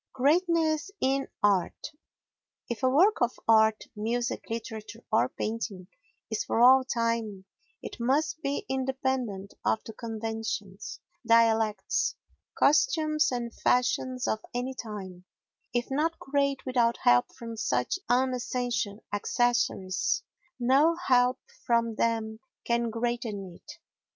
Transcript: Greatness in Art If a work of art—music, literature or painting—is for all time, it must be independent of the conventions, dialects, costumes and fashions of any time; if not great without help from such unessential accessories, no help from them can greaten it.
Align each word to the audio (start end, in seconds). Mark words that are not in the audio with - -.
Greatness 0.13 0.89
in 0.99 1.27
Art 1.43 1.91
If 2.67 2.81
a 2.81 2.89
work 2.89 3.21
of 3.21 3.33
art—music, 3.47 4.45
literature 4.49 5.03
or 5.11 5.29
painting—is 5.29 6.43
for 6.43 6.59
all 6.59 6.83
time, 6.83 7.45
it 7.83 7.97
must 7.99 8.41
be 8.41 8.65
independent 8.67 9.53
of 9.63 9.83
the 9.85 9.93
conventions, 9.93 10.99
dialects, 11.23 12.15
costumes 12.57 13.31
and 13.31 13.53
fashions 13.53 14.27
of 14.27 14.39
any 14.55 14.73
time; 14.73 15.25
if 15.71 15.91
not 15.91 16.17
great 16.17 16.65
without 16.65 16.97
help 17.03 17.31
from 17.35 17.55
such 17.55 17.99
unessential 18.09 19.03
accessories, 19.13 20.23
no 20.59 20.95
help 20.95 21.39
from 21.63 21.93
them 21.93 22.39
can 22.65 22.89
greaten 22.89 23.53
it. 23.53 23.77